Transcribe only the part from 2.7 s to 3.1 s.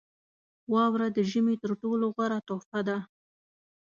ده.